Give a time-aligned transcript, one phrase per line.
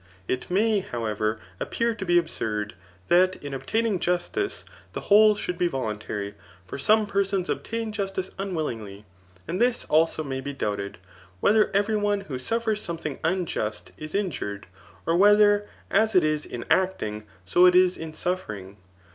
[0.27, 2.73] It may, however, appear to be absurd,
[3.09, 6.33] that in obtaining justice, the whole should be voluntary;
[6.65, 9.05] for some persons obtain justice unwillingly.
[9.47, 10.97] And this also may be doubted,
[11.39, 14.65] whether every one who suffers something imjust is injured;
[15.05, 18.77] or whether as it is in acting, so it is in suffering